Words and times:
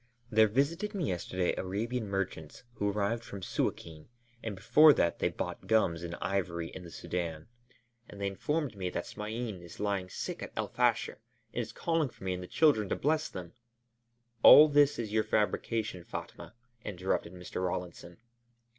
There 0.31 0.47
visited 0.47 0.95
me 0.95 1.09
yesterday 1.09 1.53
Arabian 1.57 2.07
merchants, 2.07 2.63
who 2.73 2.89
arrived 2.89 3.23
from 3.23 3.41
Suâkin, 3.41 4.07
and 4.41 4.55
before 4.55 4.93
that 4.93 5.19
they 5.19 5.29
bought 5.29 5.67
gums 5.67 6.01
and 6.01 6.15
ivory 6.19 6.69
in 6.69 6.81
the 6.81 6.89
Sudân, 6.89 7.45
and 8.09 8.19
they 8.19 8.25
informed 8.25 8.75
me 8.75 8.89
that 8.89 9.05
Smain 9.05 9.61
is 9.61 9.79
lying 9.79 10.09
sick 10.09 10.41
at 10.41 10.53
El 10.55 10.69
Fasher 10.69 11.19
and 11.53 11.61
is 11.61 11.71
calling 11.71 12.09
for 12.09 12.23
me 12.23 12.33
and 12.33 12.41
the 12.41 12.47
children 12.47 12.89
to 12.89 12.95
bless 12.95 13.29
them" 13.29 13.53
"All 14.41 14.67
this 14.67 14.97
is 14.97 15.11
your 15.13 15.23
fabrication, 15.23 16.03
Fatma," 16.03 16.55
interrupted 16.83 17.31
Mr. 17.33 17.63
Rawlinson. 17.63 18.17